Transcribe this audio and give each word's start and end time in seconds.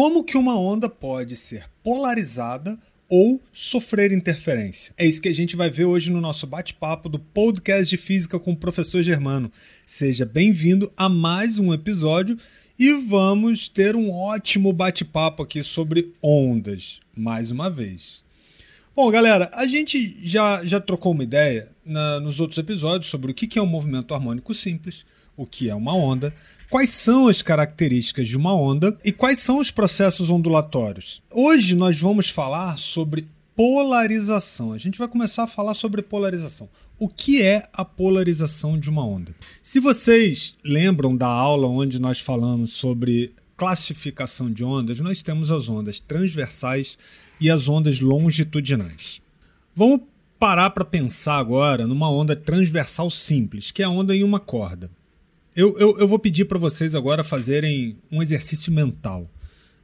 Como 0.00 0.24
que 0.24 0.38
uma 0.38 0.58
onda 0.58 0.88
pode 0.88 1.36
ser 1.36 1.66
polarizada 1.84 2.78
ou 3.06 3.38
sofrer 3.52 4.12
interferência? 4.12 4.94
É 4.96 5.04
isso 5.04 5.20
que 5.20 5.28
a 5.28 5.34
gente 5.34 5.54
vai 5.54 5.68
ver 5.68 5.84
hoje 5.84 6.10
no 6.10 6.22
nosso 6.22 6.46
bate-papo 6.46 7.06
do 7.06 7.18
podcast 7.18 7.90
de 7.90 7.98
física 7.98 8.40
com 8.40 8.52
o 8.52 8.56
professor 8.56 9.02
Germano. 9.02 9.52
Seja 9.84 10.24
bem-vindo 10.24 10.90
a 10.96 11.06
mais 11.06 11.58
um 11.58 11.74
episódio 11.74 12.38
e 12.78 12.94
vamos 12.94 13.68
ter 13.68 13.94
um 13.94 14.10
ótimo 14.10 14.72
bate-papo 14.72 15.42
aqui 15.42 15.62
sobre 15.62 16.14
ondas, 16.22 16.98
mais 17.14 17.50
uma 17.50 17.68
vez. 17.68 18.24
Bom, 18.96 19.10
galera, 19.10 19.50
a 19.52 19.66
gente 19.66 20.18
já, 20.26 20.64
já 20.64 20.80
trocou 20.80 21.12
uma 21.12 21.24
ideia 21.24 21.68
na, 21.84 22.18
nos 22.20 22.40
outros 22.40 22.56
episódios 22.56 23.10
sobre 23.10 23.32
o 23.32 23.34
que 23.34 23.58
é 23.58 23.62
um 23.62 23.66
movimento 23.66 24.14
harmônico 24.14 24.54
simples, 24.54 25.04
o 25.40 25.46
que 25.46 25.70
é 25.70 25.74
uma 25.74 25.94
onda, 25.94 26.34
quais 26.68 26.90
são 26.90 27.26
as 27.26 27.40
características 27.40 28.28
de 28.28 28.36
uma 28.36 28.54
onda 28.54 28.94
e 29.02 29.10
quais 29.10 29.38
são 29.38 29.56
os 29.56 29.70
processos 29.70 30.28
ondulatórios. 30.28 31.22
Hoje 31.30 31.74
nós 31.74 31.98
vamos 31.98 32.28
falar 32.28 32.78
sobre 32.78 33.26
polarização. 33.56 34.74
A 34.74 34.76
gente 34.76 34.98
vai 34.98 35.08
começar 35.08 35.44
a 35.44 35.46
falar 35.46 35.72
sobre 35.72 36.02
polarização. 36.02 36.68
O 36.98 37.08
que 37.08 37.40
é 37.40 37.66
a 37.72 37.86
polarização 37.86 38.78
de 38.78 38.90
uma 38.90 39.02
onda? 39.02 39.34
Se 39.62 39.80
vocês 39.80 40.54
lembram 40.62 41.16
da 41.16 41.26
aula 41.26 41.66
onde 41.68 41.98
nós 41.98 42.20
falamos 42.20 42.74
sobre 42.74 43.32
classificação 43.56 44.52
de 44.52 44.62
ondas, 44.62 45.00
nós 45.00 45.22
temos 45.22 45.50
as 45.50 45.70
ondas 45.70 45.98
transversais 45.98 46.98
e 47.40 47.50
as 47.50 47.66
ondas 47.66 48.00
longitudinais. 48.00 49.22
Vamos 49.74 50.02
parar 50.38 50.68
para 50.68 50.84
pensar 50.84 51.38
agora 51.38 51.86
numa 51.86 52.10
onda 52.10 52.36
transversal 52.36 53.08
simples, 53.08 53.70
que 53.70 53.82
é 53.82 53.86
a 53.86 53.90
onda 53.90 54.14
em 54.14 54.22
uma 54.22 54.38
corda. 54.38 54.90
Eu, 55.54 55.76
eu, 55.78 55.98
eu 55.98 56.08
vou 56.08 56.18
pedir 56.18 56.44
para 56.44 56.58
vocês 56.58 56.94
agora 56.94 57.24
fazerem 57.24 57.96
um 58.10 58.22
exercício 58.22 58.72
mental. 58.72 59.30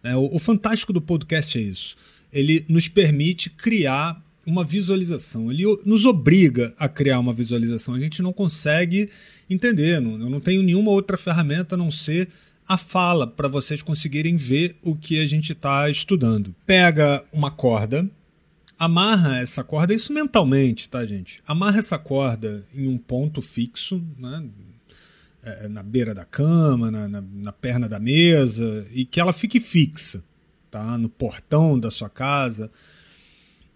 É, 0.02 0.14
o, 0.16 0.36
o 0.36 0.38
fantástico 0.38 0.92
do 0.92 1.00
podcast 1.00 1.58
é 1.58 1.60
isso. 1.60 1.96
Ele 2.32 2.64
nos 2.68 2.88
permite 2.88 3.50
criar 3.50 4.22
uma 4.46 4.64
visualização. 4.64 5.50
Ele 5.50 5.64
nos 5.84 6.04
obriga 6.04 6.72
a 6.78 6.88
criar 6.88 7.18
uma 7.18 7.32
visualização. 7.32 7.94
A 7.94 8.00
gente 8.00 8.22
não 8.22 8.32
consegue 8.32 9.10
entender. 9.50 10.00
Não, 10.00 10.12
eu 10.12 10.30
não 10.30 10.40
tenho 10.40 10.62
nenhuma 10.62 10.92
outra 10.92 11.16
ferramenta 11.16 11.74
a 11.74 11.78
não 11.78 11.90
ser 11.90 12.28
a 12.68 12.76
fala 12.76 13.26
para 13.26 13.48
vocês 13.48 13.82
conseguirem 13.82 14.36
ver 14.36 14.76
o 14.82 14.96
que 14.96 15.20
a 15.20 15.26
gente 15.26 15.52
está 15.52 15.88
estudando. 15.90 16.54
Pega 16.64 17.24
uma 17.32 17.50
corda, 17.50 18.08
amarra 18.78 19.38
essa 19.38 19.62
corda, 19.62 19.94
isso 19.94 20.12
mentalmente, 20.12 20.88
tá, 20.88 21.04
gente? 21.06 21.42
Amarra 21.46 21.78
essa 21.78 21.98
corda 21.98 22.64
em 22.74 22.88
um 22.88 22.98
ponto 22.98 23.40
fixo, 23.40 24.02
né? 24.18 24.44
É, 25.46 25.68
na 25.68 25.82
beira 25.82 26.12
da 26.12 26.24
cama, 26.24 26.90
na, 26.90 27.06
na, 27.06 27.20
na, 27.20 27.52
perna 27.52 27.88
da 27.88 28.00
mesa, 28.00 28.84
e 28.92 29.04
que 29.04 29.20
ela 29.20 29.32
fique 29.32 29.60
fixa, 29.60 30.20
tá? 30.70 30.98
no 30.98 31.08
portão 31.08 31.78
da 31.78 31.88
sua 31.88 32.10
casa. 32.10 32.68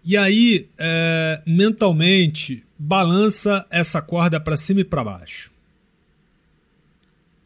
E 0.03 0.17
aí, 0.17 0.67
é, 0.77 1.41
mentalmente, 1.47 2.65
balança 2.77 3.65
essa 3.69 4.01
corda 4.01 4.37
para 4.37 4.57
cima 4.57 4.81
e 4.81 4.83
para 4.83 5.03
baixo. 5.03 5.49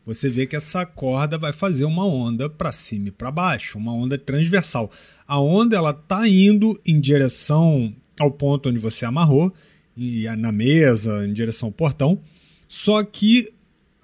Você 0.08 0.28
vê 0.28 0.48
que 0.48 0.56
essa 0.56 0.86
corda 0.86 1.38
vai 1.38 1.54
fazer 1.54 1.86
uma 1.86 2.06
onda 2.06 2.50
para 2.50 2.72
cima 2.72 3.10
e 3.10 3.12
para 3.12 3.30
baixo, 3.30 3.78
uma 3.78 3.94
onda 3.94 4.18
transversal. 4.18 4.92
A 5.28 5.40
onda 5.40 5.76
ela 5.78 5.92
está 5.92 6.28
indo 6.28 6.80
em 6.86 7.00
direção 7.00 7.94
ao 8.20 8.32
ponto 8.32 8.70
onde 8.70 8.80
você 8.80 9.06
amarrou, 9.06 9.54
e 9.96 10.28
na 10.36 10.52
mesa, 10.52 11.28
em 11.28 11.34
direção 11.34 11.68
ao 11.68 11.72
portão. 11.72 12.22
Só 12.68 13.04
que 13.04 13.54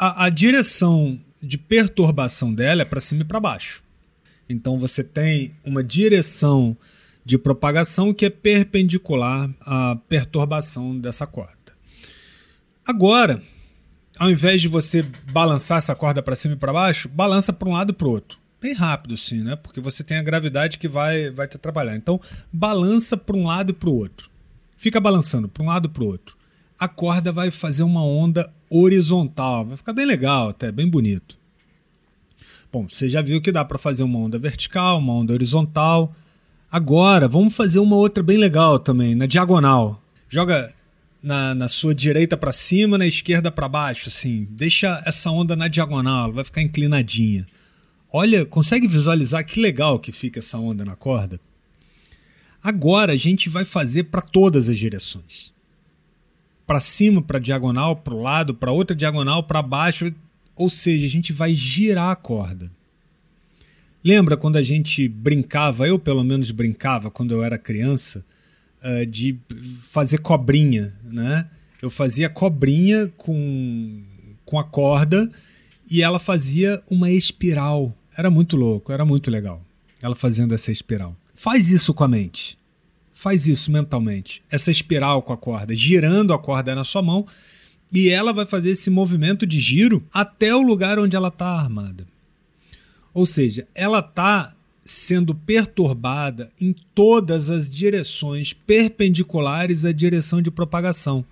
a, 0.02 0.26
a 0.26 0.30
direção 0.30 1.20
de 1.40 1.60
perturbação 1.60 2.52
dela 2.52 2.82
é 2.82 2.86
para 2.86 3.00
cima 3.00 3.22
e 3.22 3.26
para 3.26 3.40
baixo. 3.40 3.84
Então 4.50 4.80
você 4.80 5.04
tem 5.04 5.56
uma 5.64 5.84
direção 5.84 6.76
de 7.24 7.38
propagação 7.38 8.12
que 8.12 8.26
é 8.26 8.30
perpendicular 8.32 9.48
à 9.62 9.96
perturbação 10.10 10.98
dessa 10.98 11.28
corda. 11.28 11.54
Agora, 12.84 13.44
ao 14.18 14.32
invés 14.32 14.60
de 14.60 14.68
você 14.68 15.04
balançar 15.32 15.78
essa 15.78 15.94
corda 15.94 16.24
para 16.24 16.36
cima 16.36 16.56
e 16.56 16.58
para 16.58 16.74
baixo, 16.74 17.08
balança 17.08 17.54
para 17.54 17.70
um 17.70 17.74
lado 17.74 17.92
e 17.92 17.94
para 17.94 18.08
o 18.08 18.12
outro. 18.12 18.40
Bem 18.60 18.74
rápido, 18.74 19.16
sim, 19.18 19.44
né? 19.44 19.56
Porque 19.56 19.80
você 19.80 20.04
tem 20.04 20.18
a 20.18 20.24
gravidade 20.24 20.80
que 20.80 20.88
vai, 20.88 21.30
vai 21.30 21.48
te 21.48 21.58
atrapalhar. 21.58 21.96
Então, 21.96 22.20
balança 22.52 23.16
para 23.16 23.36
um 23.36 23.46
lado 23.46 23.70
e 23.70 23.74
para 23.74 23.90
o 23.90 23.96
outro. 23.96 24.32
Fica 24.76 25.00
balançando 25.00 25.48
para 25.48 25.64
um 25.64 25.68
lado 25.68 25.88
e 25.88 25.90
para 25.90 26.04
o 26.04 26.08
outro. 26.08 26.41
A 26.82 26.88
corda 26.88 27.32
vai 27.32 27.52
fazer 27.52 27.84
uma 27.84 28.04
onda 28.04 28.52
horizontal. 28.68 29.64
Vai 29.64 29.78
ficar 29.78 29.94
bem 29.94 30.04
legal, 30.04 30.50
até 30.50 30.72
bem 30.72 30.90
bonito. 30.90 31.38
Bom, 32.74 32.90
você 32.90 33.08
já 33.08 33.22
viu 33.22 33.40
que 33.40 33.52
dá 33.52 33.64
para 33.64 33.78
fazer 33.78 34.02
uma 34.02 34.18
onda 34.18 34.40
vertical, 34.40 34.98
uma 34.98 35.14
onda 35.14 35.32
horizontal. 35.32 36.12
Agora, 36.72 37.28
vamos 37.28 37.56
fazer 37.56 37.78
uma 37.78 37.96
outra 37.96 38.24
bem 38.24 38.36
legal 38.36 38.80
também, 38.80 39.14
na 39.14 39.28
diagonal. 39.28 40.02
Joga 40.28 40.74
na, 41.22 41.54
na 41.54 41.70
sua 41.70 41.94
direita 41.94 42.36
para 42.36 42.52
cima, 42.52 42.98
na 42.98 43.06
esquerda 43.06 43.52
para 43.52 43.70
baixo, 43.70 44.10
assim. 44.10 44.48
Deixa 44.50 45.04
essa 45.06 45.30
onda 45.30 45.56
na 45.56 45.68
diagonal, 45.68 46.24
ela 46.24 46.34
vai 46.34 46.44
ficar 46.44 46.64
inclinadinha. 46.64 47.46
Olha, 48.12 48.44
consegue 48.44 48.88
visualizar 48.88 49.46
que 49.46 49.62
legal 49.62 50.00
que 50.00 50.12
fica 50.12 50.40
essa 50.40 50.58
onda 50.58 50.84
na 50.84 50.96
corda? 50.96 51.40
Agora 52.64 53.14
a 53.14 53.18
gente 53.18 53.50
vai 53.50 53.66
fazer 53.66 54.06
para 54.06 54.22
todas 54.22 54.68
as 54.68 54.80
direções 54.80 55.54
para 56.72 56.80
cima, 56.80 57.22
para 57.22 57.38
diagonal, 57.38 57.98
para 57.98 58.14
o 58.14 58.22
lado, 58.22 58.56
para 58.56 58.72
outra 58.72 58.96
diagonal, 58.96 59.44
para 59.44 59.62
baixo. 59.62 60.10
Ou 60.56 60.70
seja, 60.70 61.06
a 61.06 61.10
gente 61.10 61.34
vai 61.34 61.54
girar 61.54 62.12
a 62.12 62.16
corda. 62.16 62.72
Lembra 64.02 64.38
quando 64.38 64.56
a 64.56 64.64
gente 64.64 65.06
brincava, 65.10 65.86
eu 65.86 66.00
pelo 66.00 66.24
menos 66.24 66.50
brincava 66.52 67.12
quando 67.12 67.34
eu 67.34 67.44
era 67.44 67.58
criança, 67.58 68.24
uh, 68.82 69.06
de 69.06 69.38
fazer 69.82 70.20
cobrinha, 70.20 70.94
né? 71.04 71.46
Eu 71.82 71.90
fazia 71.90 72.30
cobrinha 72.30 73.12
com, 73.18 74.02
com 74.46 74.58
a 74.58 74.64
corda 74.64 75.30
e 75.90 76.02
ela 76.02 76.20
fazia 76.20 76.82
uma 76.90 77.12
espiral. 77.12 77.94
Era 78.18 78.30
muito 78.32 78.56
louco, 78.56 78.94
era 78.94 79.04
muito 79.04 79.30
legal. 79.30 79.62
Ela 80.02 80.16
fazendo 80.16 80.54
essa 80.54 80.72
espiral. 80.72 81.18
Faz 81.34 81.70
isso 81.70 81.94
com 81.94 82.06
a 82.06 82.08
mente. 82.08 82.58
Faz 83.22 83.48
isso 83.48 83.72
mentalmente. 83.72 84.42
Essa 84.50 84.72
espiral 84.72 85.22
com 85.22 85.32
a 85.32 85.38
corda, 85.38 85.76
girando 85.76 86.34
a 86.34 86.40
corda 86.40 86.74
na 86.74 86.84
sua 86.84 87.04
mão, 87.04 87.28
e 87.94 88.10
ela 88.10 88.34
vai 88.34 88.48
fazer 88.48 88.72
esse 88.72 88.90
movimento 88.90 89.46
de 89.46 89.60
giro 89.60 90.04
até 90.12 90.56
o 90.56 90.62
lugar 90.64 90.98
onde 90.98 91.16
ela 91.16 91.28
está 91.28 91.46
armada. 91.46 92.08
Ou 93.14 93.28
seja, 93.28 93.68
ela 93.76 94.00
está 94.00 94.56
sendo 94.84 95.36
perturbada 95.36 96.52
em 96.60 96.74
todas 96.96 97.52
as 97.52 97.70
direções 97.70 98.54
perpendiculares 98.54 99.86
à 99.86 99.92
direção 99.92 100.42
de 100.42 100.50
propagação 100.50 101.24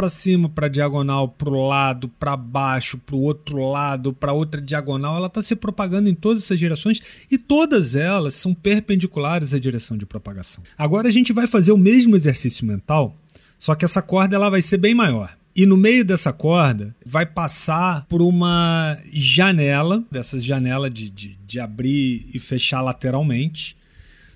para 0.00 0.08
cima, 0.08 0.48
para 0.48 0.66
diagonal, 0.66 1.28
para 1.28 1.50
o 1.50 1.68
lado, 1.68 2.08
para 2.08 2.34
baixo, 2.34 2.96
para 2.96 3.14
o 3.14 3.20
outro 3.20 3.70
lado, 3.70 4.14
para 4.14 4.32
outra 4.32 4.58
diagonal, 4.58 5.14
ela 5.14 5.26
está 5.26 5.42
se 5.42 5.54
propagando 5.54 6.08
em 6.08 6.14
todas 6.14 6.44
essas 6.44 6.58
direções 6.58 7.02
e 7.30 7.36
todas 7.36 7.94
elas 7.94 8.32
são 8.32 8.54
perpendiculares 8.54 9.52
à 9.52 9.58
direção 9.58 9.98
de 9.98 10.06
propagação. 10.06 10.64
Agora 10.78 11.08
a 11.08 11.10
gente 11.10 11.34
vai 11.34 11.46
fazer 11.46 11.72
o 11.72 11.76
mesmo 11.76 12.16
exercício 12.16 12.64
mental, 12.64 13.14
só 13.58 13.74
que 13.74 13.84
essa 13.84 14.00
corda 14.00 14.36
ela 14.36 14.48
vai 14.48 14.62
ser 14.62 14.78
bem 14.78 14.94
maior. 14.94 15.36
E 15.54 15.66
no 15.66 15.76
meio 15.76 16.02
dessa 16.02 16.32
corda 16.32 16.96
vai 17.04 17.26
passar 17.26 18.06
por 18.06 18.22
uma 18.22 18.96
janela, 19.12 20.02
dessas 20.10 20.42
janelas 20.42 20.90
de, 20.94 21.10
de, 21.10 21.38
de 21.46 21.60
abrir 21.60 22.26
e 22.32 22.38
fechar 22.38 22.80
lateralmente 22.80 23.76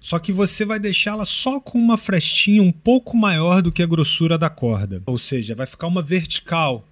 só 0.05 0.19
que 0.19 0.35
você 0.35 0.67
vai 0.67 0.79
deixá-la 0.79 1.25
só 1.25 1.59
com 1.59 1.79
uma 1.79 1.97
frestinha 1.97 2.63
um 2.63 2.71
pouco 2.71 3.17
maior 3.17 3.63
do 3.63 3.73
que 3.73 3.83
a 3.83 3.87
grossura 3.87 4.37
da 4.37 4.51
corda. 4.51 5.03
Ou 5.07 5.17
seja, 5.17 5.55
vai 5.55 5.67
ficar 5.67 5.87
uma 5.87 6.03
vertical. 6.03 6.87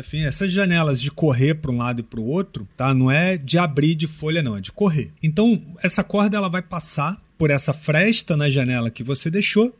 Enfim, 0.00 0.24
essas 0.24 0.50
janelas 0.50 1.00
de 1.00 1.12
correr 1.12 1.54
para 1.54 1.70
um 1.70 1.76
lado 1.76 2.00
e 2.00 2.02
para 2.02 2.18
o 2.18 2.26
outro, 2.26 2.66
tá? 2.76 2.92
Não 2.92 3.08
é 3.08 3.38
de 3.38 3.56
abrir 3.56 3.94
de 3.94 4.08
folha, 4.08 4.42
não, 4.42 4.56
é 4.56 4.60
de 4.60 4.72
correr. 4.72 5.12
Então, 5.22 5.62
essa 5.80 6.02
corda 6.02 6.36
ela 6.36 6.48
vai 6.48 6.60
passar 6.60 7.22
por 7.38 7.52
essa 7.52 7.72
fresta 7.72 8.36
na 8.36 8.50
janela 8.50 8.90
que 8.90 9.04
você 9.04 9.30
deixou 9.30 9.72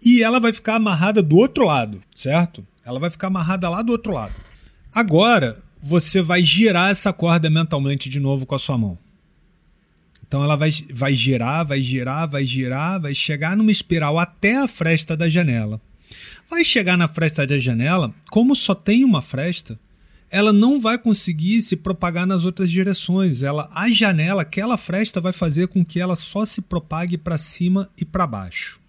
e 0.00 0.22
ela 0.22 0.38
vai 0.38 0.52
ficar 0.52 0.76
amarrada 0.76 1.20
do 1.20 1.36
outro 1.36 1.64
lado, 1.66 2.00
certo? 2.14 2.64
Ela 2.84 3.00
vai 3.00 3.10
ficar 3.10 3.26
amarrada 3.26 3.68
lá 3.68 3.82
do 3.82 3.90
outro 3.90 4.12
lado. 4.12 4.34
Agora, 4.94 5.60
você 5.82 6.22
vai 6.22 6.44
girar 6.44 6.88
essa 6.88 7.12
corda 7.12 7.50
mentalmente 7.50 8.08
de 8.08 8.20
novo 8.20 8.46
com 8.46 8.54
a 8.54 8.60
sua 8.60 8.78
mão. 8.78 8.96
Então 10.28 10.42
ela 10.42 10.56
vai, 10.56 10.72
vai 10.92 11.14
girar, 11.14 11.66
vai 11.66 11.80
girar, 11.80 12.28
vai 12.28 12.44
girar, 12.44 13.00
vai 13.00 13.14
chegar 13.14 13.56
numa 13.56 13.70
espiral 13.70 14.18
até 14.18 14.56
a 14.56 14.68
fresta 14.68 15.16
da 15.16 15.28
janela. 15.28 15.80
Vai 16.50 16.64
chegar 16.64 16.96
na 16.96 17.08
fresta 17.08 17.46
da 17.46 17.58
janela, 17.58 18.14
como 18.30 18.54
só 18.54 18.74
tem 18.74 19.04
uma 19.04 19.22
fresta, 19.22 19.78
ela 20.30 20.52
não 20.52 20.78
vai 20.78 20.98
conseguir 20.98 21.62
se 21.62 21.76
propagar 21.76 22.26
nas 22.26 22.44
outras 22.44 22.70
direções. 22.70 23.42
Ela, 23.42 23.70
a 23.72 23.90
janela, 23.90 24.42
aquela 24.42 24.76
fresta 24.76 25.20
vai 25.20 25.32
fazer 25.32 25.68
com 25.68 25.84
que 25.84 26.00
ela 26.00 26.16
só 26.16 26.44
se 26.44 26.60
propague 26.60 27.16
para 27.16 27.38
cima 27.38 27.88
e 27.96 28.04
para 28.04 28.26
baixo. 28.26 28.80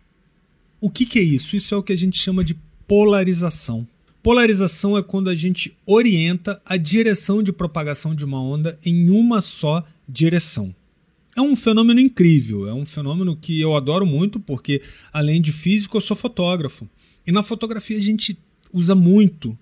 O 0.80 0.90
que, 0.90 1.06
que 1.06 1.20
é 1.20 1.22
isso? 1.22 1.56
Isso 1.56 1.74
é 1.74 1.78
o 1.78 1.84
que 1.84 1.94
a 1.94 1.98
gente 1.98 2.18
chama 2.18 2.44
de 2.44 2.56
polarização. 2.88 3.88
Polarização 4.22 4.98
é 4.98 5.04
quando 5.04 5.30
a 5.30 5.36
gente 5.36 5.76
orienta 5.86 6.62
a 6.66 6.76
direção 6.76 7.42
de 7.42 7.54
propagação 7.54 8.14
de 8.14 8.26
uma 8.26 8.42
onda 8.42 8.78
em 8.84 9.10
uma 9.10 9.42
só 9.42 9.84
direção. 10.08 10.76
É 11.38 11.42
um 11.42 11.56
fenômeno 11.56 12.00
incrível, 12.00 12.68
é 12.68 12.74
um 12.74 12.84
fenômeno 12.84 13.36
que 13.36 13.62
eu 13.62 13.76
adoro 13.76 14.08
muito, 14.08 14.40
porque 14.40 14.82
além 15.14 15.40
de 15.40 15.52
físico, 15.52 15.96
eu 15.96 16.02
sou 16.02 16.18
fotógrafo. 16.18 16.90
E 17.28 17.32
na 17.32 17.44
fotografia 17.44 17.96
a 17.96 18.02
gente 18.02 18.36
usa 18.74 18.96
muito 18.96 19.56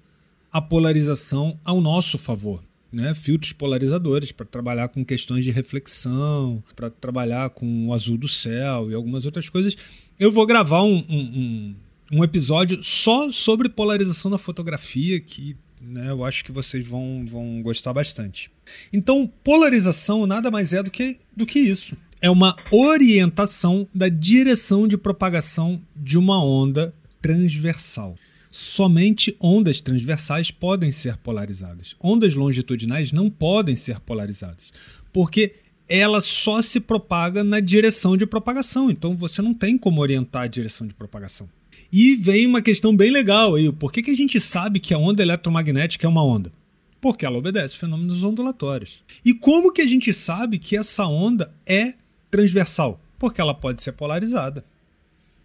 a 0.50 0.62
polarização 0.62 1.60
ao 1.66 1.82
nosso 1.82 2.18
favor. 2.18 2.64
Né, 2.94 3.14
filtros 3.14 3.52
polarizadores 3.52 4.32
para 4.32 4.46
trabalhar 4.46 4.88
com 4.88 5.04
questões 5.04 5.44
de 5.44 5.52
reflexão, 5.52 6.64
para 6.78 6.90
trabalhar 6.90 7.50
com 7.50 7.88
o 7.88 7.94
azul 7.94 8.18
do 8.18 8.30
céu 8.30 8.90
e 8.90 8.94
algumas 8.94 9.26
outras 9.26 9.50
coisas. 9.50 9.76
Eu 10.18 10.32
vou 10.32 10.46
gravar 10.46 10.82
um, 10.84 11.04
um, 11.10 11.76
um, 12.10 12.24
episódio 12.24 12.82
só 12.82 13.30
sobre 13.34 13.68
polarização 13.68 14.32
da 14.32 14.38
fotografia, 14.38 15.20
que 15.20 15.58
né, 15.82 16.10
eu 16.10 16.24
acho 16.24 16.44
que 16.44 16.52
vocês 16.52 16.86
vão, 16.86 17.24
vão 17.28 17.62
gostar 17.62 17.94
bastante. 17.94 18.52
Então, 18.92 19.32
polarização 19.44 20.26
nada 20.26 20.50
mais 20.50 20.74
é 20.74 20.82
do 20.82 20.92
que, 20.92 21.20
do 21.36 21.46
que 21.46 21.60
isso. 21.60 21.96
É 22.22 22.30
uma 22.30 22.56
orientação 22.72 23.88
da 23.94 24.10
direção 24.10 24.88
de 24.88 24.98
propagação 24.98 25.82
de 25.96 26.18
uma 26.18 26.44
onda 26.44 26.94
transversal. 27.22 28.16
Somente 28.52 29.36
ondas 29.40 29.82
transversais 29.82 30.50
podem 30.50 30.92
ser 30.92 31.18
polarizadas. 31.18 31.96
Ondas 32.02 32.34
longitudinais 32.34 33.12
não 33.12 33.30
podem 33.30 33.76
ser 33.76 34.00
polarizadas, 34.00 34.72
porque 35.12 35.56
ela 35.88 36.22
só 36.22 36.62
se 36.62 36.80
propaga 36.80 37.44
na 37.44 37.60
direção 37.60 38.16
de 38.18 38.26
propagação. 38.26 38.90
Então 38.90 39.16
você 39.16 39.42
não 39.42 39.54
tem 39.54 39.78
como 39.78 40.02
orientar 40.02 40.44
a 40.44 40.48
direção 40.48 40.88
de 40.88 40.94
propagação. 40.94 41.50
E 41.98 42.14
vem 42.18 42.46
uma 42.46 42.62
questão 42.62 42.94
bem 42.94 43.10
legal 43.10 43.56
aí. 43.56 43.72
Por 43.72 43.90
que, 43.90 44.04
que 44.04 44.12
a 44.12 44.16
gente 44.16 44.38
sabe 44.42 44.82
que 44.82 44.94
a 44.94 44.98
onda 44.98 45.24
eletromagnética 45.24 46.06
é 46.06 46.10
uma 46.10 46.26
onda? 46.26 46.52
Porque 47.00 47.26
ela 47.26 47.38
obedece 47.38 47.78
fenômenos 47.78 48.22
ondulatórios. 48.22 49.02
E 49.24 49.34
como 49.34 49.72
que 49.72 49.82
a 49.82 49.88
gente 49.88 50.14
sabe 50.14 50.60
que 50.60 50.76
essa 50.76 51.08
onda 51.08 51.54
é 51.66 51.94
transversal? 52.30 53.00
Porque 53.18 53.40
ela 53.40 53.54
pode 53.54 53.82
ser 53.82 53.94
polarizada. 53.94 54.66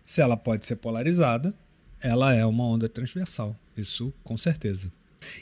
Se 0.03 0.21
ela 0.21 0.37
pode 0.37 0.67
ser 0.67 0.75
polarizada, 0.75 1.55
ela 2.01 2.35
é 2.35 2.45
uma 2.45 2.65
onda 2.65 2.89
transversal. 2.89 3.57
Isso 3.77 4.13
com 4.25 4.37
certeza. 4.37 4.91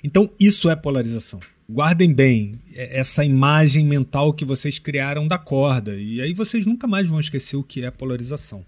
Então, 0.04 0.28
isso 0.38 0.68
é 0.68 0.76
polarização. 0.76 1.40
Guardem 1.70 2.12
bem 2.12 2.60
essa 2.74 3.24
imagem 3.24 3.82
mental 3.82 4.34
que 4.34 4.44
vocês 4.44 4.78
criaram 4.78 5.26
da 5.26 5.38
corda, 5.38 5.94
e 5.94 6.20
aí 6.20 6.34
vocês 6.34 6.66
nunca 6.66 6.86
mais 6.86 7.06
vão 7.06 7.18
esquecer 7.18 7.56
o 7.56 7.64
que 7.64 7.82
é 7.82 7.90
polarização. 7.90 8.62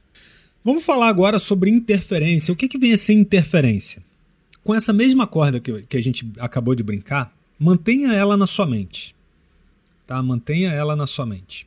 Vamos 0.62 0.84
falar 0.84 1.08
agora 1.08 1.38
sobre 1.38 1.70
interferência. 1.70 2.52
O 2.52 2.56
que, 2.56 2.68
que 2.68 2.78
vem 2.78 2.92
a 2.92 2.98
ser 2.98 3.14
interferência? 3.14 4.02
Com 4.62 4.74
essa 4.74 4.92
mesma 4.92 5.26
corda 5.26 5.58
que, 5.58 5.82
que 5.82 5.96
a 5.96 6.02
gente 6.02 6.30
acabou 6.38 6.74
de 6.74 6.82
brincar, 6.82 7.34
mantenha 7.58 8.12
ela 8.12 8.36
na 8.36 8.46
sua 8.46 8.66
mente. 8.66 9.14
Tá? 10.06 10.22
Mantenha 10.22 10.70
ela 10.70 10.94
na 10.94 11.06
sua 11.06 11.24
mente. 11.24 11.66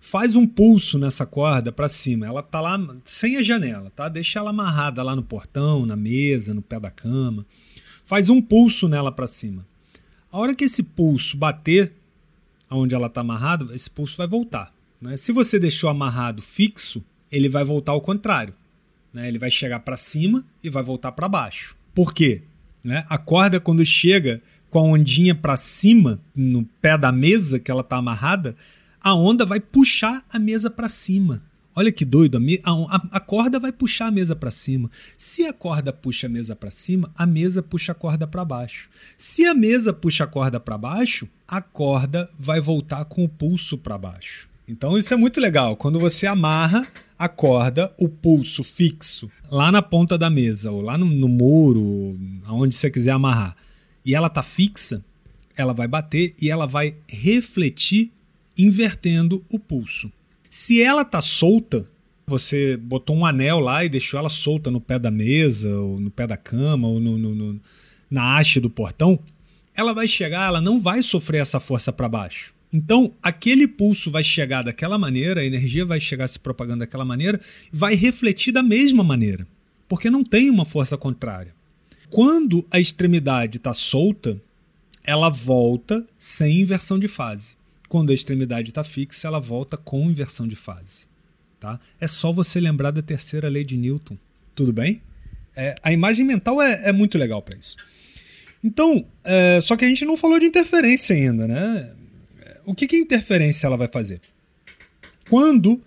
Faz 0.00 0.34
um 0.34 0.46
pulso 0.46 0.98
nessa 0.98 1.24
corda 1.24 1.70
para 1.70 1.88
cima. 1.88 2.26
Ela 2.26 2.42
tá 2.42 2.60
lá 2.60 2.78
sem 3.04 3.36
a 3.36 3.42
janela, 3.42 3.90
tá? 3.94 4.08
Deixa 4.08 4.40
ela 4.40 4.50
amarrada 4.50 5.02
lá 5.02 5.14
no 5.14 5.22
portão, 5.22 5.86
na 5.86 5.96
mesa, 5.96 6.52
no 6.52 6.60
pé 6.60 6.80
da 6.80 6.90
cama. 6.90 7.46
Faz 8.04 8.28
um 8.28 8.42
pulso 8.42 8.88
nela 8.88 9.12
para 9.12 9.28
cima. 9.28 9.64
A 10.30 10.38
hora 10.38 10.54
que 10.54 10.64
esse 10.64 10.82
pulso 10.82 11.36
bater 11.36 11.92
onde 12.68 12.94
ela 12.94 13.06
está 13.06 13.20
amarrada, 13.20 13.72
esse 13.74 13.88
pulso 13.88 14.16
vai 14.16 14.26
voltar. 14.26 14.74
Né? 15.00 15.16
Se 15.16 15.32
você 15.32 15.58
deixou 15.58 15.88
amarrado 15.88 16.42
fixo, 16.42 17.02
ele 17.30 17.48
vai 17.48 17.64
voltar 17.64 17.92
ao 17.92 18.00
contrário. 18.00 18.54
Né? 19.12 19.28
Ele 19.28 19.38
vai 19.38 19.50
chegar 19.50 19.80
para 19.80 19.96
cima 19.96 20.44
e 20.62 20.68
vai 20.68 20.82
voltar 20.82 21.12
para 21.12 21.28
baixo. 21.28 21.76
Por 21.94 22.12
quê? 22.12 22.42
Né? 22.82 23.04
A 23.08 23.16
corda, 23.16 23.60
quando 23.60 23.84
chega 23.84 24.42
com 24.68 24.78
a 24.78 24.82
ondinha 24.82 25.34
para 25.34 25.56
cima, 25.56 26.20
no 26.34 26.64
pé 26.82 26.98
da 26.98 27.12
mesa 27.12 27.58
que 27.58 27.70
ela 27.70 27.82
está 27.82 27.96
amarrada, 27.96 28.56
a 29.00 29.14
onda 29.14 29.46
vai 29.46 29.60
puxar 29.60 30.24
a 30.32 30.38
mesa 30.38 30.68
para 30.68 30.88
cima. 30.88 31.42
Olha 31.76 31.90
que 31.90 32.04
doido, 32.04 32.38
a, 32.38 32.70
a, 32.70 33.08
a 33.12 33.20
corda 33.20 33.58
vai 33.58 33.72
puxar 33.72 34.06
a 34.06 34.10
mesa 34.10 34.36
para 34.36 34.50
cima. 34.50 34.88
Se 35.18 35.44
a 35.44 35.52
corda 35.52 35.92
puxa 35.92 36.28
a 36.28 36.30
mesa 36.30 36.54
para 36.54 36.70
cima, 36.70 37.10
a 37.16 37.26
mesa 37.26 37.62
puxa 37.62 37.92
a 37.92 37.94
corda 37.94 38.26
para 38.28 38.44
baixo. 38.44 38.88
Se 39.16 39.44
a 39.44 39.54
mesa 39.54 39.92
puxa 39.92 40.22
a 40.22 40.26
corda 40.26 40.60
para 40.60 40.78
baixo, 40.78 41.28
a 41.48 41.60
corda 41.60 42.30
vai 42.38 42.60
voltar 42.60 43.04
com 43.06 43.24
o 43.24 43.28
pulso 43.28 43.76
para 43.76 43.98
baixo. 43.98 44.48
Então 44.68 44.96
isso 44.96 45.12
é 45.12 45.16
muito 45.16 45.40
legal. 45.40 45.76
Quando 45.76 45.98
você 45.98 46.26
amarra 46.26 46.86
a 47.18 47.28
corda, 47.28 47.94
o 47.98 48.08
pulso 48.08 48.62
fixo, 48.62 49.30
lá 49.50 49.70
na 49.70 49.80
ponta 49.80 50.18
da 50.18 50.28
mesa, 50.28 50.70
ou 50.70 50.80
lá 50.80 50.98
no, 50.98 51.06
no 51.06 51.28
muro, 51.28 52.18
aonde 52.44 52.74
você 52.74 52.90
quiser 52.90 53.12
amarrar, 53.12 53.56
e 54.04 54.14
ela 54.14 54.28
tá 54.28 54.42
fixa, 54.42 55.04
ela 55.56 55.72
vai 55.72 55.86
bater 55.86 56.34
e 56.40 56.50
ela 56.50 56.66
vai 56.66 56.96
refletir 57.08 58.12
invertendo 58.58 59.44
o 59.50 59.58
pulso. 59.58 60.10
Se 60.50 60.82
ela 60.82 61.04
tá 61.04 61.20
solta, 61.20 61.88
você 62.26 62.76
botou 62.76 63.16
um 63.16 63.26
anel 63.26 63.58
lá 63.58 63.84
e 63.84 63.88
deixou 63.88 64.18
ela 64.18 64.28
solta 64.28 64.70
no 64.70 64.80
pé 64.80 64.98
da 64.98 65.10
mesa, 65.10 65.68
ou 65.78 66.00
no 66.00 66.10
pé 66.10 66.26
da 66.26 66.36
cama, 66.36 66.88
ou 66.88 66.98
no, 67.00 67.18
no, 67.18 67.34
no 67.34 67.60
na 68.10 68.38
haste 68.38 68.60
do 68.60 68.70
portão, 68.70 69.18
ela 69.74 69.92
vai 69.92 70.06
chegar, 70.06 70.46
ela 70.46 70.60
não 70.60 70.80
vai 70.80 71.02
sofrer 71.02 71.42
essa 71.42 71.58
força 71.58 71.92
para 71.92 72.08
baixo. 72.08 72.53
Então, 72.76 73.14
aquele 73.22 73.68
pulso 73.68 74.10
vai 74.10 74.24
chegar 74.24 74.62
daquela 74.62 74.98
maneira, 74.98 75.40
a 75.40 75.44
energia 75.44 75.86
vai 75.86 76.00
chegar 76.00 76.26
se 76.26 76.40
propagando 76.40 76.80
daquela 76.80 77.04
maneira, 77.04 77.40
vai 77.72 77.94
refletir 77.94 78.52
da 78.52 78.64
mesma 78.64 79.04
maneira, 79.04 79.46
porque 79.86 80.10
não 80.10 80.24
tem 80.24 80.50
uma 80.50 80.64
força 80.64 80.98
contrária. 80.98 81.54
Quando 82.10 82.66
a 82.72 82.80
extremidade 82.80 83.58
está 83.58 83.72
solta, 83.72 84.42
ela 85.04 85.28
volta 85.28 86.04
sem 86.18 86.62
inversão 86.62 86.98
de 86.98 87.06
fase. 87.06 87.54
Quando 87.88 88.10
a 88.10 88.14
extremidade 88.14 88.70
está 88.70 88.82
fixa, 88.82 89.28
ela 89.28 89.38
volta 89.38 89.76
com 89.76 90.10
inversão 90.10 90.48
de 90.48 90.56
fase. 90.56 91.06
Tá? 91.60 91.78
É 92.00 92.08
só 92.08 92.32
você 92.32 92.58
lembrar 92.58 92.90
da 92.90 93.02
terceira 93.02 93.48
lei 93.48 93.62
de 93.62 93.76
Newton. 93.76 94.18
Tudo 94.52 94.72
bem? 94.72 95.00
É, 95.54 95.76
a 95.80 95.92
imagem 95.92 96.24
mental 96.24 96.60
é, 96.60 96.88
é 96.88 96.92
muito 96.92 97.18
legal 97.18 97.40
para 97.40 97.56
isso. 97.56 97.76
Então, 98.64 99.06
é, 99.22 99.60
só 99.62 99.76
que 99.76 99.84
a 99.84 99.88
gente 99.88 100.04
não 100.04 100.16
falou 100.16 100.40
de 100.40 100.46
interferência 100.46 101.14
ainda, 101.14 101.46
né? 101.46 101.94
O 102.64 102.74
que, 102.74 102.86
que 102.86 102.96
a 102.96 103.00
interferência 103.00 103.66
ela 103.66 103.76
vai 103.76 103.88
fazer? 103.88 104.20
Quando 105.28 105.80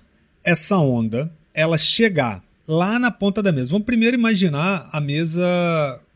essa 0.43 0.77
onda 0.77 1.31
ela 1.53 1.77
chegar 1.77 2.43
lá 2.67 2.99
na 2.99 3.11
ponta 3.11 3.41
da 3.41 3.51
mesa, 3.51 3.71
vamos 3.71 3.85
primeiro 3.85 4.15
imaginar 4.15 4.89
a 4.91 4.99
mesa 4.99 5.43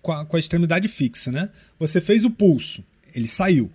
com 0.02 0.12
a, 0.12 0.25
com 0.25 0.36
a 0.36 0.40
extremidade 0.40 0.88
fixa, 0.88 1.31
né? 1.31 1.50
Você 1.80 2.02
fez 2.02 2.25
o 2.25 2.30
pulso, 2.30 2.84
ele 3.13 3.28
saiu. 3.28 3.72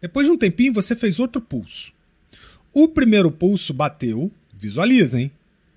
Depois 0.00 0.26
de 0.26 0.32
um 0.32 0.38
tempinho, 0.38 0.72
você 0.72 0.94
fez 0.94 1.18
outro 1.18 1.40
pulso. 1.40 1.92
O 2.72 2.88
primeiro 2.88 3.30
pulso 3.30 3.74
bateu, 3.74 4.30
visualiza, 4.52 5.20
hein? 5.20 5.30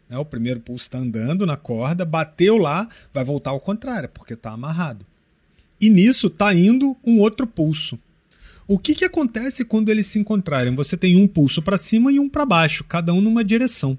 É, 0.10 0.17
o 0.17 0.25
primeiro 0.25 0.60
pulso 0.60 0.84
está 0.84 0.98
andando 0.98 1.46
na 1.46 1.55
corda, 1.55 2.03
bateu 2.03 2.58
lá, 2.58 2.88
vai 3.13 3.24
voltar 3.24 3.51
ao 3.51 3.60
contrário, 3.60 4.10
porque 4.10 4.34
está 4.34 4.51
amarrado. 4.51 5.05
E 5.79 5.89
nisso 5.89 6.27
está 6.27 6.53
indo 6.53 6.96
um 7.03 7.20
outro 7.20 7.48
pulso. 7.48 7.98
O 8.68 8.80
que, 8.80 8.96
que 8.96 9.06
acontece 9.06 9.65
quando 9.65 9.89
eles 9.89 10.08
se 10.08 10.20
encontrarem? 10.20 10.75
Você 10.75 10.96
tem 10.96 11.15
um 11.15 11.27
pulso 11.27 11.62
para 11.62 11.77
cima 11.77 12.12
e 12.12 12.20
um 12.20 12.30
para 12.30 12.46
baixo, 12.46 12.84
cada 12.84 13.13
um 13.13 13.22
numa 13.22 13.44
direção. 13.44 13.98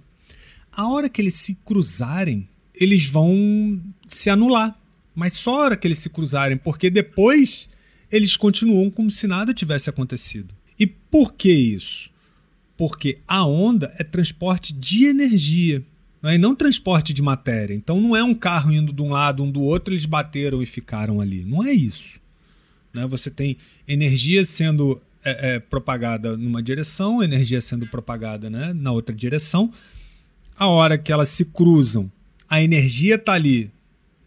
A 0.71 0.88
hora 0.88 1.09
que 1.09 1.21
eles 1.21 1.35
se 1.35 1.54
cruzarem, 1.64 2.49
eles 2.75 3.07
vão 3.07 3.81
se 4.07 4.31
anular. 4.31 4.78
Mas 5.14 5.35
só 5.35 5.61
a 5.61 5.64
hora 5.64 5.76
que 5.76 5.87
eles 5.87 5.99
se 5.99 6.09
cruzarem, 6.09 6.57
porque 6.57 6.88
depois 6.88 7.69
eles 8.11 8.37
continuam 8.37 8.90
como 8.90 9.11
se 9.11 9.26
nada 9.26 9.52
tivesse 9.52 9.90
acontecido. 9.90 10.54
E 10.78 10.87
por 10.87 11.35
que 11.35 11.52
isso? 11.52 12.11
Porque 12.76 13.19
a 13.28 13.45
onda 13.45 13.92
é 13.99 14.04
transporte 14.04 14.73
de 14.73 15.04
energia, 15.04 15.85
é? 16.23 16.35
e 16.35 16.38
não 16.38 16.54
transporte 16.54 17.12
de 17.12 17.21
matéria. 17.21 17.75
Então 17.75 18.00
não 18.00 18.16
é 18.16 18.25
um 18.25 18.35
carro 18.35 18.73
indo 18.73 18.92
de 18.92 19.02
um 19.02 19.11
lado, 19.11 19.42
um 19.42 19.50
do 19.50 19.61
outro, 19.61 19.92
eles 19.92 20.07
bateram 20.07 20.62
e 20.62 20.66
ficaram 20.66 21.21
ali. 21.21 21.45
Não 21.45 21.64
é 21.64 21.73
isso. 21.73 22.22
Né? 22.92 23.06
Você 23.06 23.30
tem 23.30 23.56
energia 23.87 24.44
sendo 24.44 25.00
é, 25.25 25.54
é, 25.54 25.61
propagada 25.61 26.37
numa 26.37 26.62
direção, 26.62 27.22
energia 27.22 27.61
sendo 27.61 27.87
propagada 27.87 28.50
né, 28.50 28.72
na 28.72 28.92
outra 28.92 29.14
direção. 29.14 29.72
A 30.56 30.66
hora 30.66 30.99
que 30.99 31.12
elas 31.12 31.28
se 31.28 31.46
cruzam, 31.46 32.11
a 32.49 32.62
energia 32.62 33.14
está 33.14 33.32
ali 33.32 33.70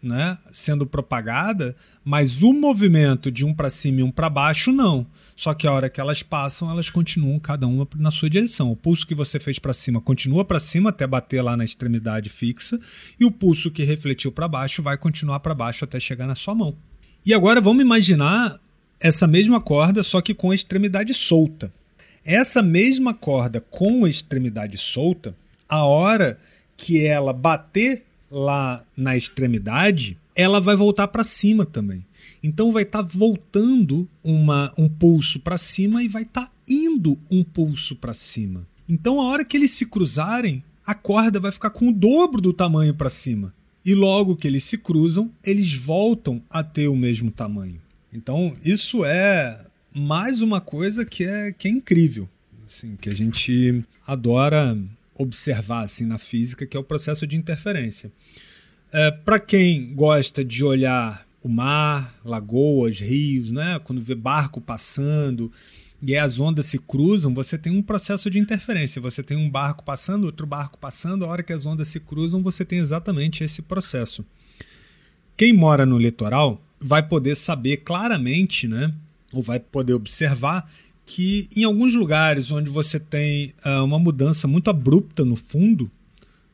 né, 0.02 0.38
sendo 0.52 0.86
propagada, 0.86 1.74
mas 2.04 2.42
o 2.42 2.52
movimento 2.52 3.30
de 3.30 3.44
um 3.44 3.52
para 3.52 3.68
cima 3.68 4.00
e 4.00 4.02
um 4.02 4.10
para 4.10 4.30
baixo 4.30 4.70
não. 4.72 5.06
Só 5.34 5.52
que 5.52 5.66
a 5.66 5.72
hora 5.72 5.90
que 5.90 6.00
elas 6.00 6.22
passam, 6.22 6.70
elas 6.70 6.88
continuam 6.88 7.38
cada 7.38 7.66
uma 7.66 7.86
na 7.96 8.10
sua 8.10 8.30
direção. 8.30 8.70
O 8.70 8.76
pulso 8.76 9.06
que 9.06 9.14
você 9.14 9.40
fez 9.40 9.58
para 9.58 9.74
cima 9.74 10.00
continua 10.00 10.44
para 10.44 10.60
cima 10.60 10.90
até 10.90 11.06
bater 11.06 11.42
lá 11.42 11.56
na 11.56 11.64
extremidade 11.64 12.30
fixa, 12.30 12.78
e 13.18 13.24
o 13.24 13.30
pulso 13.30 13.70
que 13.70 13.84
refletiu 13.84 14.30
para 14.30 14.48
baixo 14.48 14.82
vai 14.82 14.96
continuar 14.96 15.40
para 15.40 15.54
baixo 15.54 15.84
até 15.84 15.98
chegar 15.98 16.26
na 16.26 16.34
sua 16.34 16.54
mão. 16.54 16.76
E 17.26 17.34
agora 17.34 17.60
vamos 17.60 17.82
imaginar 17.82 18.60
essa 19.00 19.26
mesma 19.26 19.60
corda, 19.60 20.04
só 20.04 20.20
que 20.20 20.32
com 20.32 20.52
a 20.52 20.54
extremidade 20.54 21.12
solta. 21.12 21.74
Essa 22.24 22.62
mesma 22.62 23.12
corda 23.12 23.60
com 23.60 24.04
a 24.04 24.08
extremidade 24.08 24.78
solta, 24.78 25.36
a 25.68 25.84
hora 25.84 26.38
que 26.76 27.04
ela 27.04 27.32
bater 27.32 28.04
lá 28.30 28.84
na 28.96 29.16
extremidade, 29.16 30.16
ela 30.36 30.60
vai 30.60 30.76
voltar 30.76 31.08
para 31.08 31.24
cima 31.24 31.66
também. 31.66 32.06
Então 32.44 32.70
vai 32.70 32.84
estar 32.84 33.02
tá 33.02 33.10
voltando 33.12 34.08
uma, 34.22 34.72
um 34.78 34.88
pulso 34.88 35.40
para 35.40 35.58
cima 35.58 36.04
e 36.04 36.08
vai 36.08 36.22
estar 36.22 36.46
tá 36.46 36.52
indo 36.68 37.18
um 37.28 37.42
pulso 37.42 37.96
para 37.96 38.14
cima. 38.14 38.64
Então, 38.88 39.20
a 39.20 39.24
hora 39.24 39.44
que 39.44 39.56
eles 39.56 39.72
se 39.72 39.86
cruzarem, 39.86 40.62
a 40.86 40.94
corda 40.94 41.40
vai 41.40 41.50
ficar 41.50 41.70
com 41.70 41.88
o 41.88 41.92
dobro 41.92 42.40
do 42.40 42.52
tamanho 42.52 42.94
para 42.94 43.10
cima. 43.10 43.52
E 43.86 43.94
logo 43.94 44.34
que 44.34 44.48
eles 44.48 44.64
se 44.64 44.76
cruzam, 44.76 45.30
eles 45.44 45.72
voltam 45.72 46.42
a 46.50 46.64
ter 46.64 46.88
o 46.88 46.96
mesmo 46.96 47.30
tamanho. 47.30 47.80
Então, 48.12 48.56
isso 48.64 49.04
é 49.04 49.64
mais 49.94 50.42
uma 50.42 50.60
coisa 50.60 51.06
que 51.06 51.22
é, 51.22 51.52
que 51.52 51.68
é 51.68 51.70
incrível, 51.70 52.28
assim, 52.66 52.96
que 52.96 53.08
a 53.08 53.14
gente 53.14 53.84
adora 54.04 54.76
observar 55.14 55.82
assim 55.82 56.04
na 56.04 56.18
física, 56.18 56.66
que 56.66 56.76
é 56.76 56.80
o 56.80 56.84
processo 56.84 57.28
de 57.28 57.36
interferência. 57.36 58.10
É, 58.92 59.12
para 59.12 59.38
quem 59.38 59.94
gosta 59.94 60.44
de 60.44 60.64
olhar 60.64 61.24
o 61.40 61.48
mar, 61.48 62.18
lagoas, 62.24 62.98
rios, 62.98 63.52
né? 63.52 63.78
quando 63.84 64.02
vê 64.02 64.16
barco 64.16 64.60
passando 64.60 65.52
e 66.02 66.16
as 66.16 66.38
ondas 66.38 66.66
se 66.66 66.78
cruzam, 66.78 67.32
você 67.34 67.56
tem 67.56 67.72
um 67.72 67.82
processo 67.82 68.30
de 68.30 68.38
interferência. 68.38 69.00
Você 69.00 69.22
tem 69.22 69.36
um 69.36 69.50
barco 69.50 69.84
passando, 69.84 70.24
outro 70.24 70.46
barco 70.46 70.78
passando, 70.78 71.24
a 71.24 71.28
hora 71.28 71.42
que 71.42 71.52
as 71.52 71.66
ondas 71.66 71.88
se 71.88 72.00
cruzam, 72.00 72.42
você 72.42 72.64
tem 72.64 72.78
exatamente 72.78 73.42
esse 73.42 73.62
processo. 73.62 74.24
Quem 75.36 75.52
mora 75.52 75.86
no 75.86 75.98
litoral 75.98 76.62
vai 76.80 77.02
poder 77.02 77.34
saber 77.34 77.78
claramente, 77.78 78.68
né? 78.68 78.92
ou 79.32 79.42
vai 79.42 79.60
poder 79.60 79.94
observar 79.94 80.70
que 81.04 81.48
em 81.54 81.64
alguns 81.64 81.94
lugares 81.94 82.50
onde 82.50 82.70
você 82.70 82.98
tem 82.98 83.52
uh, 83.64 83.84
uma 83.84 83.98
mudança 83.98 84.48
muito 84.48 84.70
abrupta 84.70 85.24
no 85.24 85.36
fundo, 85.36 85.90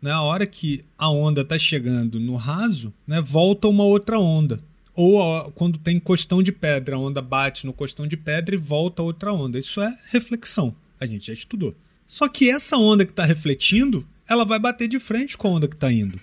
né, 0.00 0.10
a 0.10 0.20
hora 0.20 0.44
que 0.46 0.84
a 0.98 1.08
onda 1.08 1.42
está 1.42 1.58
chegando 1.58 2.18
no 2.18 2.36
raso, 2.36 2.92
né, 3.06 3.20
volta 3.20 3.68
uma 3.68 3.84
outra 3.84 4.18
onda. 4.18 4.60
Ou 4.94 5.50
quando 5.52 5.78
tem 5.78 5.98
costão 5.98 6.42
de 6.42 6.52
pedra, 6.52 6.96
a 6.96 6.98
onda 6.98 7.22
bate 7.22 7.66
no 7.66 7.72
costão 7.72 8.06
de 8.06 8.16
pedra 8.16 8.54
e 8.54 8.58
volta 8.58 9.02
outra 9.02 9.32
onda. 9.32 9.58
Isso 9.58 9.80
é 9.80 9.96
reflexão. 10.10 10.74
A 11.00 11.06
gente 11.06 11.26
já 11.26 11.32
estudou. 11.32 11.74
Só 12.06 12.28
que 12.28 12.50
essa 12.50 12.76
onda 12.76 13.06
que 13.06 13.12
está 13.12 13.24
refletindo, 13.24 14.06
ela 14.28 14.44
vai 14.44 14.58
bater 14.58 14.86
de 14.86 15.00
frente 15.00 15.36
com 15.36 15.48
a 15.48 15.50
onda 15.52 15.66
que 15.66 15.74
está 15.74 15.90
indo. 15.90 16.20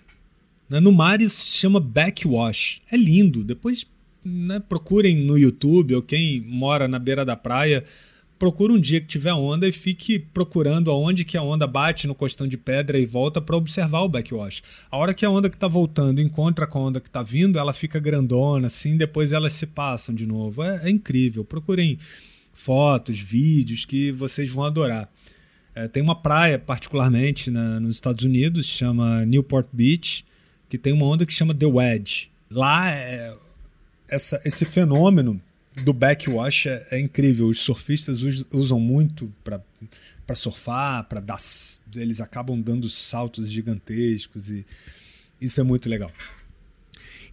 Né, 0.70 0.80
no 0.80 0.92
mar 0.92 1.20
isso 1.20 1.42
se 1.42 1.58
chama 1.58 1.80
backwash. 1.80 2.82
É 2.92 2.96
lindo. 2.96 3.44
Depois 3.44 3.88
né, 4.24 4.60
procurem 4.60 5.18
no 5.18 5.38
YouTube 5.38 5.96
ou 5.96 6.02
quem 6.02 6.42
mora 6.42 6.88
na 6.88 7.00
beira 7.00 7.26
da 7.26 7.36
praia 7.36 7.84
procura 8.40 8.72
um 8.72 8.80
dia 8.80 9.02
que 9.02 9.08
tiver 9.08 9.34
onda 9.34 9.68
e 9.68 9.72
fique 9.72 10.18
procurando 10.18 10.90
aonde 10.90 11.26
que 11.26 11.38
a 11.38 11.44
onda 11.44 11.68
bate 11.68 12.08
no 12.08 12.16
costão 12.16 12.48
de 12.48 12.58
pedra 12.58 12.98
e 12.98 13.06
volta 13.06 13.42
para 13.42 13.58
observar 13.58 14.00
o 14.00 14.10
backwash. 14.10 14.64
A 14.90 14.98
hora 14.98 15.14
que 15.14 15.26
a 15.26 15.30
onda 15.30 15.50
que 15.50 15.58
está 15.58 15.68
voltando 15.68 16.22
encontra 16.22 16.66
com 16.66 16.80
a 16.80 16.82
onda 16.84 17.02
que 17.02 17.10
está 17.10 17.22
vindo, 17.22 17.60
ela 17.60 17.74
fica 17.74 18.00
grandona, 18.00 18.68
assim, 18.68 18.96
depois 18.96 19.34
elas 19.34 19.54
se 19.54 19.68
passam 19.68 20.16
de 20.16 20.26
novo. 20.26 20.64
É, 20.64 20.86
é 20.86 20.90
incrível. 20.90 21.44
Procurem 21.44 22.00
fotos, 22.54 23.20
vídeos 23.20 23.84
que 23.84 24.12
vocês 24.14 24.50
vão 24.50 24.64
adorar. 24.64 25.12
É, 25.76 25.90
tem 25.90 26.02
uma 26.02 26.16
praia, 26.16 26.58
particularmente 26.58 27.52
na, 27.52 27.80
nos 27.80 27.96
Estados 27.96 28.24
Unidos, 28.24 28.66
chama 28.66 29.26
Newport 29.26 29.68
Beach, 29.72 30.26
que 30.70 30.78
tem 30.78 30.94
uma 30.94 31.06
onda 31.06 31.26
que 31.26 31.34
chama 31.34 31.54
The 31.54 31.66
Wedge. 31.66 32.32
Lá, 32.50 32.90
é, 32.90 33.36
essa, 34.08 34.42
esse 34.46 34.64
fenômeno 34.64 35.42
do 35.84 35.94
backwash 35.94 36.68
é, 36.68 36.88
é 36.92 37.00
incrível. 37.00 37.48
Os 37.48 37.60
surfistas 37.60 38.22
usam 38.54 38.80
muito 38.80 39.34
para 39.44 40.36
surfar, 40.36 41.06
para 41.06 41.20
dar. 41.20 41.38
Eles 41.96 42.22
acabam 42.22 42.60
dando 42.60 42.90
saltos 42.90 43.50
gigantescos 43.50 44.50
e 44.50 44.66
isso 45.42 45.60
é 45.60 45.64
muito 45.64 45.90
legal. 45.90 46.12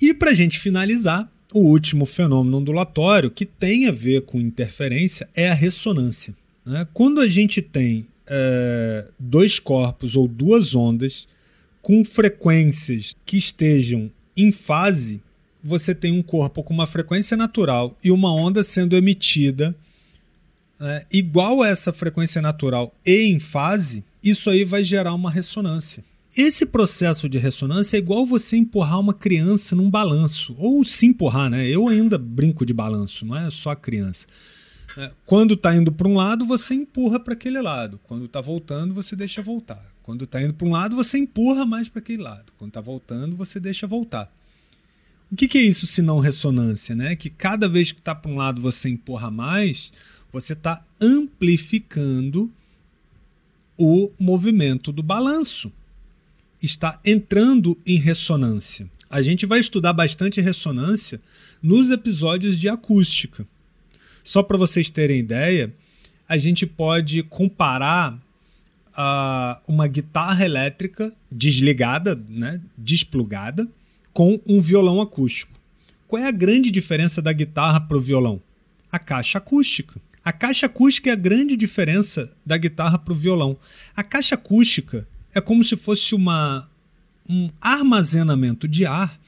E 0.01 0.13
para 0.13 0.35
gente 0.35 0.59
finalizar, 0.59 1.31
o 1.53 1.61
último 1.61 2.05
fenômeno 2.07 2.59
ondulatório 2.59 3.31
que 3.31 3.47
tem 3.47 3.87
a 3.87 3.93
ver 3.93 4.23
com 4.23 4.41
interferência 4.41 5.29
é 5.35 5.49
a 5.49 5.55
ressonância. 5.55 6.35
Né? 6.65 6.87
Quando 6.93 7.21
a 7.21 7.29
gente 7.29 7.63
tem 7.63 8.07
é, 8.29 9.09
dois 9.19 9.59
corpos 9.59 10.17
ou 10.17 10.27
duas 10.27 10.75
ondas 10.75 11.27
com 11.81 12.05
frequências 12.05 13.15
que 13.25 13.39
estejam 13.39 14.11
em 14.37 14.51
fase, 14.53 15.23
você 15.67 15.95
tem 15.95 16.13
um 16.13 16.23
corpo 16.23 16.63
com 16.63 16.73
uma 16.73 16.87
frequência 16.87 17.37
natural 17.37 17.97
e 18.03 18.11
uma 18.11 18.33
onda 18.33 18.63
sendo 18.63 18.97
emitida 18.97 19.75
né, 20.79 21.05
igual 21.13 21.63
a 21.63 21.69
essa 21.69 21.93
frequência 21.93 22.41
natural 22.43 22.95
e 23.05 23.27
em 23.27 23.39
fase, 23.39 24.05
isso 24.23 24.51
aí 24.51 24.65
vai 24.65 24.85
gerar 24.85 25.15
uma 25.15 25.31
ressonância. 25.31 26.05
Esse 26.37 26.67
processo 26.67 27.31
de 27.31 27.39
ressonância 27.39 27.97
é 27.97 27.99
igual 27.99 28.27
você 28.27 28.59
empurrar 28.59 29.01
uma 29.01 29.15
criança 29.15 29.75
num 29.75 29.91
balanço, 29.91 30.55
ou 30.59 30.85
se 30.85 31.07
empurrar, 31.07 31.49
né? 31.49 31.67
Eu 31.67 31.89
ainda 31.89 32.19
brinco 32.19 32.67
de 32.67 32.75
balanço, 32.75 33.25
não 33.25 33.35
é 33.35 33.51
só 33.51 33.71
a 33.71 33.77
criança. 33.77 34.27
É, 34.99 35.11
quando 35.25 35.55
está 35.55 35.75
indo 35.75 35.91
para 35.91 36.07
um 36.07 36.15
lado, 36.15 36.45
você 36.45 36.75
empurra 36.75 37.19
para 37.19 37.33
aquele 37.33 37.61
lado. 37.63 37.99
Quando 38.05 38.27
está 38.27 38.43
voltando, 38.43 38.93
você 38.93 39.17
deixa 39.17 39.41
voltar. 39.41 39.83
Quando 40.03 40.25
está 40.25 40.43
indo 40.43 40.53
para 40.53 40.67
um 40.67 40.73
lado, 40.73 40.95
você 40.95 41.17
empurra 41.17 41.65
mais 41.65 41.89
para 41.89 42.01
aquele 42.01 42.23
lado. 42.23 42.53
Quando 42.59 42.69
está 42.69 42.83
voltando, 42.83 43.35
você 43.35 43.59
deixa 43.59 43.87
voltar. 43.87 44.31
O 45.31 45.37
que, 45.37 45.49
que 45.49 45.59
é 45.59 45.63
isso 45.63 45.87
se 45.87 46.03
não 46.03 46.19
ressonância? 46.19 46.95
Né? 46.95 47.17
Que 47.17 47.29
cada 47.29 47.69
vez 47.69 47.93
que 47.93 47.99
está 47.99 48.15
para 48.15 48.31
um 48.31 48.37
lado 48.37 48.61
você 48.61 48.89
empurra 48.89 49.31
mais, 49.31 49.93
você 50.33 50.53
está 50.53 50.85
amplificando 51.01 52.51
o 53.77 54.11
movimento 54.19 54.93
do 54.93 55.03
balanço. 55.03 55.73
Está 56.63 57.01
entrando 57.05 57.79
em 57.87 57.97
ressonância. 57.97 58.89
A 59.11 59.23
gente 59.23 59.47
vai 59.47 59.61
estudar 59.61 59.93
bastante 59.93 60.41
ressonância 60.41 61.21
nos 61.63 61.91
episódios 61.91 62.59
de 62.59 62.69
acústica. 62.69 63.47
Só 64.25 64.43
para 64.43 64.59
vocês 64.59 64.91
terem 64.91 65.19
ideia, 65.19 65.73
a 66.29 66.37
gente 66.37 66.67
pode 66.67 67.23
comparar 67.23 68.15
uh, 68.97 69.61
uma 69.69 69.87
guitarra 69.87 70.45
elétrica 70.45 71.13
desligada, 71.31 72.21
né, 72.29 72.61
desplugada, 72.77 73.69
com 74.17 74.41
um 74.49 74.63
violão 74.63 74.99
acústico. 74.99 75.53
Qual 76.09 76.23
é 76.23 76.27
a 76.27 76.31
grande 76.31 76.71
diferença 76.71 77.21
da 77.21 77.35
guitarra 77.35 77.79
para 77.79 77.99
o 77.99 78.01
violão? 78.01 78.41
A 78.91 78.99
caixa 78.99 79.37
acústica. 79.37 80.01
A 80.25 80.33
caixa 80.33 80.65
acústica 80.65 81.11
é 81.11 81.13
a 81.13 81.17
grande 81.17 81.55
diferença 81.55 82.35
da 82.45 82.57
guitarra 82.57 82.99
para 82.99 83.13
o 83.13 83.17
violão. 83.17 83.59
A 83.95 84.03
caixa 84.03 84.35
acústica 84.35 85.07
é 85.35 85.41
como 85.43 85.63
se 85.63 85.77
fosse 85.77 86.15
uma, 86.15 86.67
um 87.29 87.51
armazenamento 87.61 88.67
de 88.67 88.87
ar, 88.87 89.21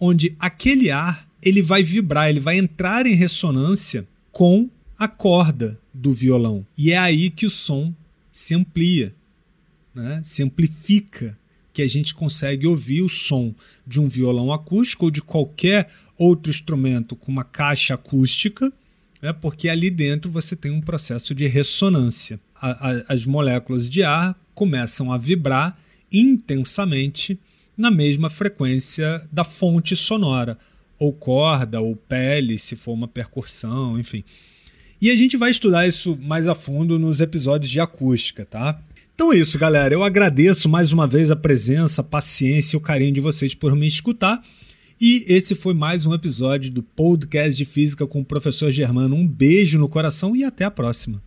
onde 0.00 0.34
aquele 0.40 0.90
ar 0.90 1.28
ele 1.40 1.62
vai 1.62 1.84
vibrar, 1.84 2.28
ele 2.28 2.40
vai 2.40 2.58
entrar 2.58 3.06
em 3.06 3.14
ressonância 3.14 4.04
com 4.32 4.68
a 4.98 5.06
corda 5.06 5.80
do 5.92 6.12
violão. 6.12 6.66
E 6.76 6.90
é 6.90 6.98
aí 6.98 7.30
que 7.30 7.46
o 7.46 7.50
som 7.50 7.94
se 8.32 8.52
amplia, 8.52 9.14
né? 9.94 10.20
se 10.24 10.42
amplifica 10.42 11.38
que 11.74 11.82
a 11.82 11.88
gente 11.88 12.14
consegue 12.14 12.66
ouvir 12.66 13.02
o 13.02 13.08
som 13.08 13.52
de 13.84 14.00
um 14.00 14.08
violão 14.08 14.52
acústico 14.52 15.06
ou 15.06 15.10
de 15.10 15.20
qualquer 15.20 15.90
outro 16.16 16.48
instrumento 16.48 17.16
com 17.16 17.32
uma 17.32 17.42
caixa 17.42 17.94
acústica, 17.94 18.72
né, 19.20 19.32
porque 19.32 19.68
ali 19.68 19.90
dentro 19.90 20.30
você 20.30 20.54
tem 20.54 20.70
um 20.70 20.80
processo 20.80 21.34
de 21.34 21.48
ressonância. 21.48 22.38
A, 22.54 22.90
a, 22.90 23.04
as 23.08 23.26
moléculas 23.26 23.90
de 23.90 24.04
ar 24.04 24.38
começam 24.54 25.12
a 25.12 25.18
vibrar 25.18 25.76
intensamente 26.12 27.38
na 27.76 27.90
mesma 27.90 28.30
frequência 28.30 29.26
da 29.32 29.42
fonte 29.42 29.96
sonora, 29.96 30.56
ou 30.96 31.12
corda, 31.12 31.80
ou 31.80 31.96
pele, 31.96 32.56
se 32.56 32.76
for 32.76 32.92
uma 32.92 33.08
percussão, 33.08 33.98
enfim. 33.98 34.22
E 35.00 35.10
a 35.10 35.16
gente 35.16 35.36
vai 35.36 35.50
estudar 35.50 35.88
isso 35.88 36.16
mais 36.22 36.46
a 36.46 36.54
fundo 36.54 37.00
nos 37.00 37.20
episódios 37.20 37.68
de 37.68 37.80
acústica, 37.80 38.44
tá? 38.44 38.80
Então 39.14 39.32
é 39.32 39.36
isso, 39.36 39.56
galera. 39.58 39.94
Eu 39.94 40.02
agradeço 40.02 40.68
mais 40.68 40.90
uma 40.90 41.06
vez 41.06 41.30
a 41.30 41.36
presença, 41.36 42.00
a 42.00 42.04
paciência 42.04 42.74
e 42.74 42.78
o 42.78 42.80
carinho 42.80 43.12
de 43.12 43.20
vocês 43.20 43.54
por 43.54 43.74
me 43.76 43.86
escutar. 43.86 44.42
E 45.00 45.24
esse 45.28 45.54
foi 45.54 45.72
mais 45.72 46.04
um 46.04 46.12
episódio 46.12 46.70
do 46.70 46.82
podcast 46.82 47.56
de 47.56 47.64
física 47.64 48.06
com 48.08 48.20
o 48.20 48.24
professor 48.24 48.72
Germano. 48.72 49.14
Um 49.14 49.26
beijo 49.26 49.78
no 49.78 49.88
coração 49.88 50.34
e 50.34 50.42
até 50.42 50.64
a 50.64 50.70
próxima. 50.70 51.22